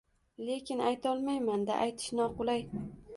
Lekin 0.45 0.81
aytolmayman-da, 0.85 1.75
aytish 1.85 2.17
noqulay 2.21 2.65